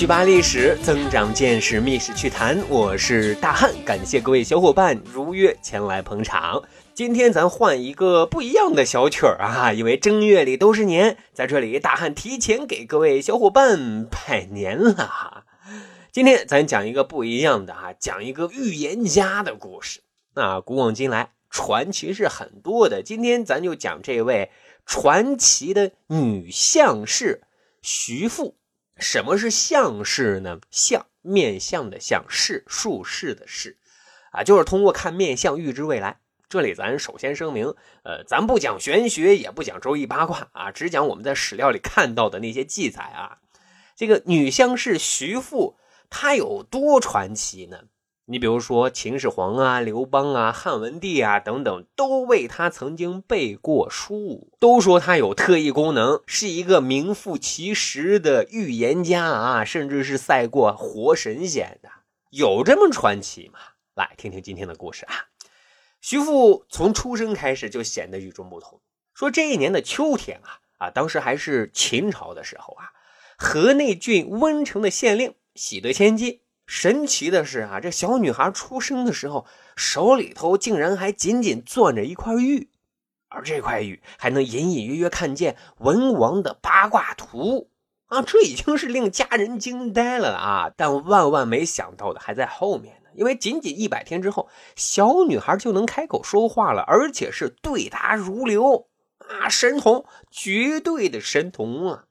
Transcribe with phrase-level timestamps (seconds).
[0.00, 2.58] 趣吧历史，增长见识，密史趣谈。
[2.70, 6.62] 我是大汉，感谢各位小伙伴如约前来捧场。
[6.94, 15.44] 今天咱换一个不一样的小曲儿啊，因为正月里都是年，在这里大汉提前给各位小伙伴拜年了哈。
[16.10, 20.00] 今天咱讲一个不一样的啊，讲一个预言家的故事。
[20.34, 24.50] 那古往今来，传奇是很多的，今天咱就讲这位
[24.86, 27.42] 传奇的女相士
[27.82, 28.56] 徐富。
[29.00, 30.60] 什么是相士呢？
[30.70, 33.76] 相面相的相，士术士的士，
[34.32, 36.20] 啊，就是通过看面相预知未来。
[36.48, 43.38] 这里咱首先声明，呃，咱不讲玄学，也不讲周易八卦啊，只讲我们在史料里看到的那些记载啊。
[43.96, 45.76] 这个女相士徐父，
[46.10, 47.84] 她有多传奇呢？
[48.30, 61.90] 你比如说秦始皇啊、刘邦啊、汉文帝啊等等，都为他曾经背过书，都说他有特异功能，是一个名副其实的预言家啊，甚至是赛过活神仙的，
[62.30, 63.58] 有这么传奇吗？
[63.96, 65.26] 来听听今天的故事啊。
[66.00, 68.80] 徐父从出生开始就显得与众不同。
[69.12, 72.92] 说这一年的秋天啊啊，当时还是秦朝的时候啊，
[73.36, 76.38] 河内郡温城的县令喜得千金。
[76.70, 82.70] 神奇的是啊，这小女孩出生的时候，手里头竟然还紧紧攥着一块玉，
[83.28, 87.70] 而这块玉还能隐隐约约看见文王的八卦图
[88.06, 88.22] 啊！
[88.22, 90.70] 这已经是令家人惊呆了啊！
[90.76, 98.86] 但万万没想到的还在后面呢，因为仅仅一百天之后，小女孩就能开口说话了，而且是对答如流
[99.18, 99.48] 啊！
[99.48, 102.04] 神童，绝对的神童啊！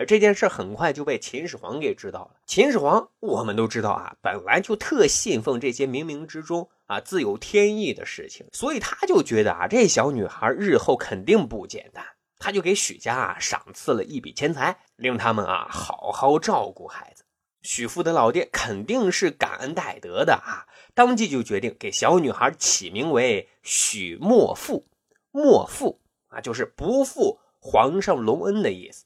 [0.00, 2.30] 而这件事很快就被秦始皇给知道了。
[2.46, 12.02] 秦始皇，我们都知道啊，本来就特信奉这些冥冥之中啊自有天意的事情，所以他就觉得啊，这小女孩日后肯定不简单，
[12.38, 17.22] 他就给许家啊赏赐了一笔钱财，令他们啊好好照顾孩子。
[17.60, 24.86] 许父的老爹肯定是感恩戴德的啊，当即就决定给小女孩起名为许莫负。
[25.30, 29.04] 莫负啊，就是不负皇上隆恩的意思。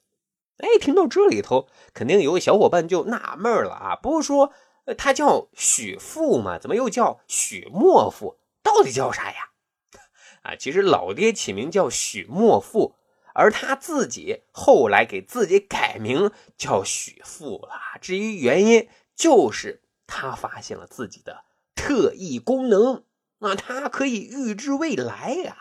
[0.59, 3.97] 哎，听到这里头，肯定有小伙伴就纳闷了啊！
[3.97, 4.53] 不是说
[4.97, 6.59] 他叫许父吗？
[6.59, 8.39] 怎么又叫许莫父？
[8.63, 9.51] 到底叫啥呀？
[10.45, 12.95] 啊，其实老爹起名叫许莫父，
[13.35, 17.99] 而他自己后来给自己改名叫许父了。
[18.01, 21.45] 至于原因，就是他发现了自己的
[21.75, 23.05] 特异功能，
[23.39, 25.57] 那他可以预知未来呀。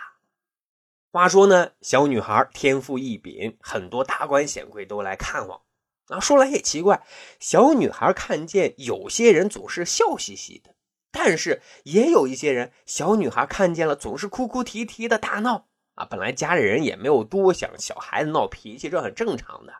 [1.13, 5.61] 话说呢，小女孩天赋异禀，很多达官显贵都来看望。
[6.07, 7.03] 啊，说来也奇怪，
[7.39, 10.73] 小女孩看见有些人总是笑嘻嘻的，
[11.11, 15.67] 但是也有一些人，小女孩看见了总是哭哭啼啼的大闹。
[15.93, 19.73] 啊，本来家里人也没有多想，小孩子闹脾气这很正常的。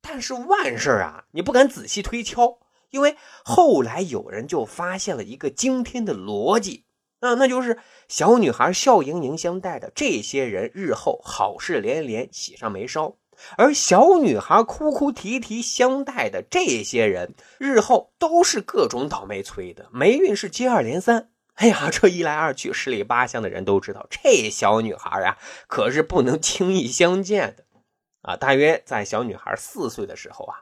[0.00, 6.86] 但是万事啊，你不敢仔细推敲，因为后来有人就发现了一个惊天的逻辑。
[7.20, 13.16] 啊，那就是小女孩笑盈盈相待的这些人，日后好事连连，喜上眉梢；
[13.56, 21.30] 而小女孩哭哭啼啼相待的这些人，日后都是各种倒霉催的，霉运是接二连三。
[21.54, 25.38] 哎呀，这一来二去，十里八乡的人都知道，这小女孩呀，
[25.68, 27.64] 可是不能轻易相见的。
[28.22, 30.56] 啊，大约在小女孩四岁的时候啊，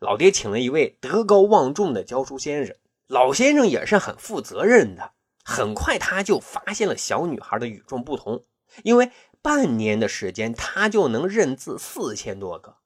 [0.00, 2.76] 老爹请了一位德高望重的教书先生，
[3.08, 5.12] 老先生也是很负责任的。
[5.48, 8.42] 很快，他就发现了小女孩的与众不同，
[8.82, 12.78] 因为半年的时间，他就能认字四千多个，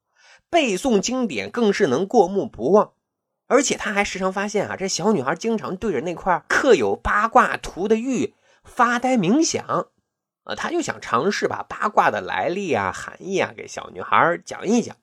[0.51, 2.93] 背诵经典更是能过目不忘。
[3.47, 9.89] 而且他还时常发现啊，这小女孩经常对着那块刻有八卦图的玉发呆冥想，
[10.45, 14.95] 啊，他就想尝试把八卦的来历啊、含义啊给小女孩讲一讲。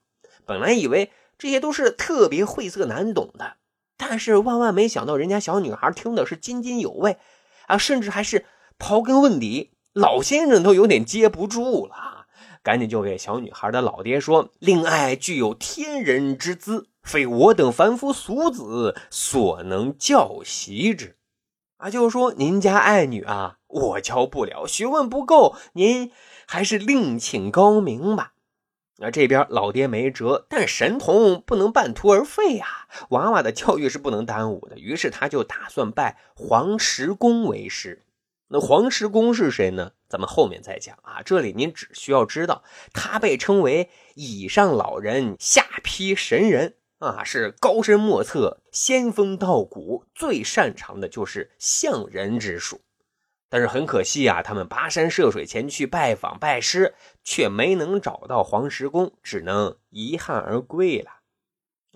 [0.45, 3.57] 本来以为这些都是特别晦涩难懂的，
[3.97, 7.17] 但是万万没想到，人家小女孩听的是津津有味。
[7.67, 8.45] 啊，甚至还是
[8.77, 12.25] 刨根问底，老先生都有点接不住了，
[12.63, 21.15] 赶紧就给小女孩的老爹说：“令爱具有天人之姿，非我等凡夫俗子所能教习之。”
[21.77, 26.11] 啊，就是说您家爱女啊，我教不了，学问不够，您
[26.47, 28.33] 还是另请高明吧。
[28.99, 34.79] 那，这边老爹没辙，但神童不能半途而废呀，娃娃的教育是不能耽误的。
[34.79, 38.03] 于是他就打算拜黄石公为师。
[38.47, 39.91] 那黄石公是谁呢？
[40.09, 41.21] 咱们后面再讲啊。
[41.21, 52.81] 这里您只需要知道，他被称为以上老人，下批神人啊，是高深莫测、仙风道骨，最擅长的就是相人之术。
[53.49, 61.11] 但是很可惜啊，他们跋山涉水前去拜访拜师，却没能找到黄石公，只能遗憾而归了。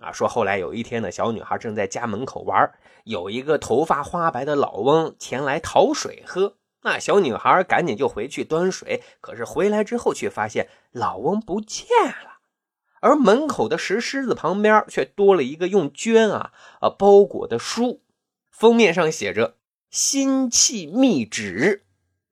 [0.02, 2.72] 啊，说后来有一天呢，小女孩正在家门口玩，
[3.04, 6.56] 有一个头发花白的老翁前来讨水喝。
[6.84, 12.40] 那小女孩赶紧就回去端水，可是回来之后却发现老翁不见了，
[13.02, 18.02] 而门口的石狮子旁边却多了一个用绢啊啊包裹的书，
[18.50, 19.58] 封面上写着
[19.92, 21.84] “心气密旨”，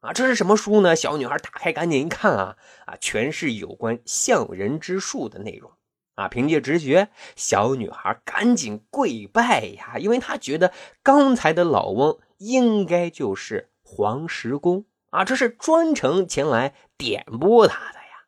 [0.02, 0.96] 啊，这是什么书呢？
[0.96, 2.58] 小女孩打开赶紧一看啊
[2.88, 5.72] 啊，全是有关相人之术的内容。
[6.16, 6.28] 啊！
[6.28, 7.08] 凭借直觉，
[7.38, 18.26] 小女孩赶紧跪拜呀，因为她觉得刚才的老翁应该就是黄石公啊，这是专程前来点拨他的呀。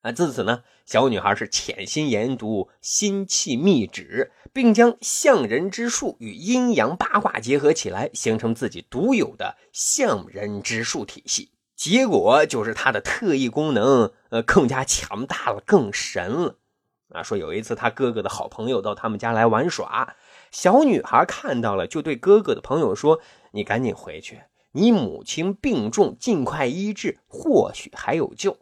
[0.00, 11.52] 啊，自此呢，小女孩是潜心研读心气秘旨，并将相人之术与阴阳八卦结合起来，形成自己独有的相人之术体系。
[11.74, 16.58] 结果就是她的特异功能，呃，更加强大了，更神了。
[17.14, 20.14] 啊，说有一次他哥哥的好朋友到他们家来玩耍，
[20.50, 23.20] 小女孩看到了，就对哥哥的朋友说
[23.52, 24.42] ：“你赶紧回去，
[24.72, 28.58] 你母亲病重，尽快医治，或许还有救。”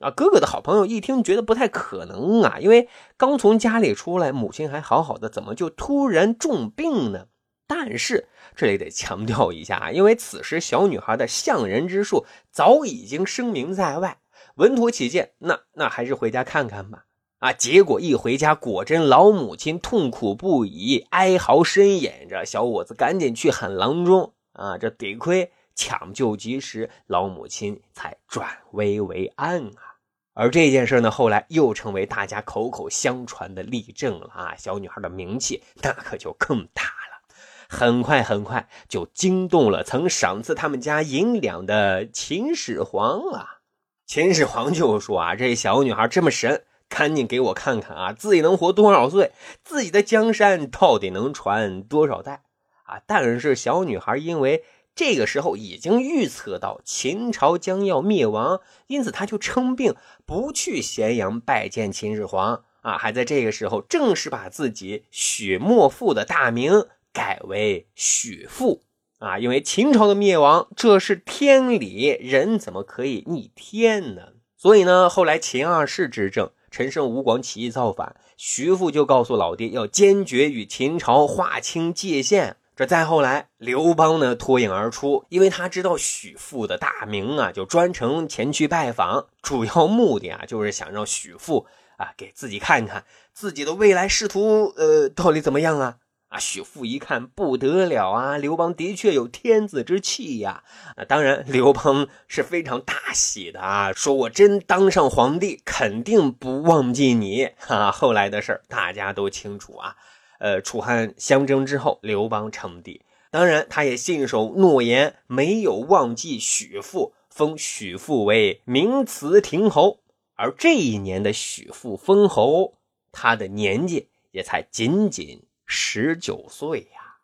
[0.00, 7.26] 啊，哥哥的好朋友一听，觉得不太可能啊，因为刚从家里出来，母亲还好好的，怎么就突然重病呢？
[7.66, 8.26] 但是
[8.56, 14.18] 这里得强调一下啊，因为此时小女孩的相人之术早已经声名在外，
[14.56, 17.04] 稳妥起见，那那还是回家看看吧。
[17.40, 17.54] 啊！
[17.54, 22.44] 结果一回家，果真老母亲痛苦不已，哀嚎呻吟着。
[22.44, 24.34] 小伙子赶紧去喊郎中。
[24.52, 29.89] 啊，这得亏抢救及时，老母亲才转危为安啊。
[30.34, 34.54] 而这件事呢，后来又成为大家口口相传的例证了啊。
[34.56, 37.34] 小女孩的名气那可就更大了，
[37.68, 43.58] 很快很快就惊动了曾赏赐他们家银两的秦始皇啊。
[44.06, 46.64] 秦始皇就说啊，这小女孩这么神。
[46.88, 49.30] 赶紧给我看看啊，自己能活多少岁？
[49.62, 52.42] 自己的江山到底能传多少代
[52.82, 53.00] 啊？
[53.06, 59.94] 但是小女孩因为这个时候已经预测到秦朝将要灭亡，因此他就称病
[60.26, 68.84] 不去咸阳拜见秦始皇啊，还在这个时候正式把自己许莫父的大名改为许父
[69.18, 74.32] 啊，因为秦朝的灭亡这是天理，人怎么可以逆天呢？
[74.56, 76.50] 所以呢，后来秦二世执政。
[76.70, 82.58] 陈胜吴广起义造反，徐父就告诉老爹要坚决与秦朝划清界限。
[82.80, 91.66] 这再后来，刘邦呢脱颖而出，因为他知道许父的大名啊，就专程前去拜访，主要目的啊就是想让许父
[91.98, 93.04] 啊给自己看看
[93.34, 95.96] 自己的未来仕途，呃，到底怎么样啊。
[96.30, 98.38] 啊，许父一看不得了啊！
[98.38, 100.62] 刘邦的确有天子之气呀！
[100.96, 107.50] 啊，当然，刘邦是非常大喜的啊，说我真当上皇帝，肯定不忘记你。
[107.58, 109.96] 哈，后来的事大家都清楚啊。
[110.40, 120.00] 呃，楚汉相争之后，刘邦称帝，当然他也信守诺言，没有忘记许父，封许父为明慈亭侯。
[120.34, 122.74] 而这一年的许父封侯，
[123.12, 125.44] 他的年纪也才仅仅。
[125.72, 127.18] 十九岁呀！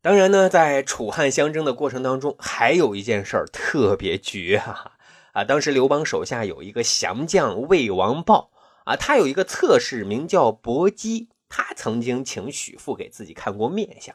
[0.00, 4.92] 当然呢，在楚汉相争的过程当中，还有一件事儿特别绝哈
[5.32, 5.44] 啊！
[5.44, 8.50] 当时刘邦手下有一个降将魏王豹
[8.84, 14.14] 啊，他有一个侧室名叫伯姬，他曾经请许父给自己看过面相。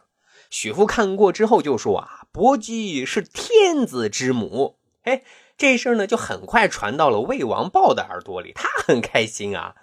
[0.52, 4.78] 许父看过之后就说啊，伯姬是天子之母。
[5.06, 5.24] 哎，
[5.58, 9.74] 这事儿呢就很快传到了魏王豹的耳朵里，他很开心啊。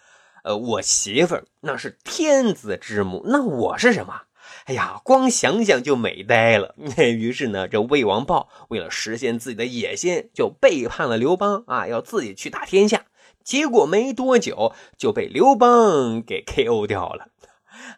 [0.44, 4.22] 呃，我媳妇儿那是天子之母，那我是什么？
[4.66, 6.76] 哎呀，光想想就美呆了。
[6.96, 13.06] 于是呢，这魏王豹为了实现自己的野心，就背叛了刘邦啊，要自己去打天下。
[13.42, 17.28] 结果没多久就被刘邦给 KO 掉了。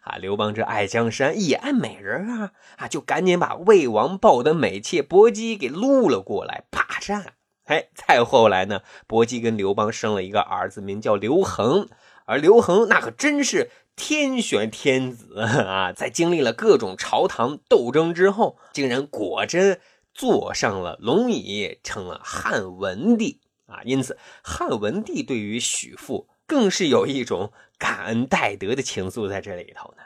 [0.01, 7.33] 啊，刘邦这爱江山也爱美人啊，啊，就赶紧把魏王豹的美妾薄姬给撸了过来霸占。
[7.65, 11.87] 哎，再后来呢，薄姬跟刘邦生了一个儿子，名叫刘恒。
[12.25, 15.91] 而刘恒那可真是天选天子啊！
[15.91, 19.81] 在经历了各种朝堂斗争之后，竟然果真
[20.13, 23.81] 坐上了龙椅，成了汉文帝啊！
[23.83, 30.03] 因此，汉文帝对于许父更是有一种感恩戴德的情愫在这里头呢。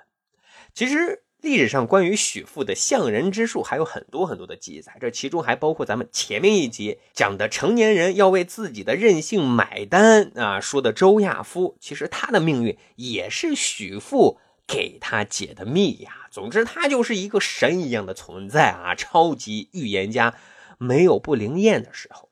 [0.76, 1.24] 其实。
[1.42, 16.28] 历史上关于许父的相人之术还有很多很多的记载，这其中还包括咱们前面一集讲的成年人要为自己的任性买单啊，说的周亚夫，其实他的命运也是许父给他解的密呀。
[16.32, 20.34] 总之，他就是一个神一样的存在啊，超级预言家，
[20.80, 22.32] 没有不灵验的时候。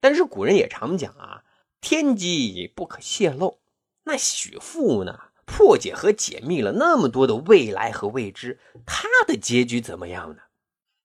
[0.00, 1.44] 但是古人也常讲啊，
[1.80, 3.60] 天机不可泄露。
[4.04, 5.20] 那许父呢？
[5.50, 10.42] 破解和解密了那么多的未来和未知，他的结局怎么样呢？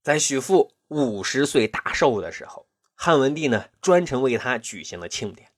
[0.02, 5.54] 在许父五十岁大寿的时候，汉文帝呢专程为他举行了庆典，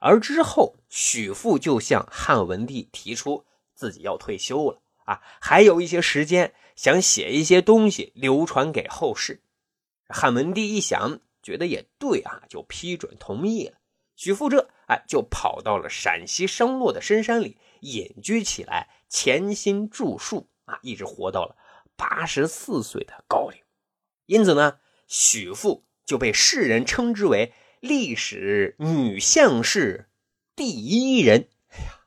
[0.00, 9.42] 而之后许父就向汉文帝提出自己要退休了啊，还有一些时间想写一些东西流传给后世。
[10.08, 13.74] 汉文帝一想，觉得也对啊，就批准同意了。
[14.20, 21.56] 许父这哎就跑到了陕西商洛的深山里隐居起来，潜心著述啊，一直活到了
[21.96, 23.58] 八十四岁的高龄。
[24.26, 30.10] 因此呢，许父就被世人称之为历史女相士
[30.54, 31.48] 第一人。
[31.70, 32.00] 哎呀，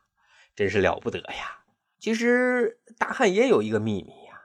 [0.55, 1.63] 真是了不得呀！
[1.98, 4.39] 其实大汉也有一个秘密呀，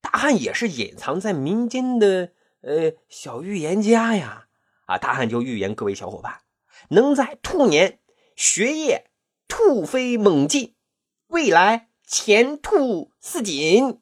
[0.00, 4.46] 大汉也是隐藏在民间的呃小预言家呀。
[4.86, 6.40] 啊，大汉就预言各位小伙伴
[6.88, 8.00] 能在兔年
[8.36, 9.10] 学业
[9.48, 10.74] 突飞猛进，
[11.28, 14.00] 未来前途似锦。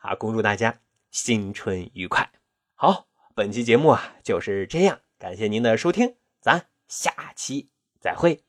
[0.00, 0.80] 啊，恭祝大家！
[1.10, 2.30] 新春愉快！
[2.74, 7.68] 好，本期节目啊就是这样，感谢您的收听，咱下期
[8.00, 8.44] 再会。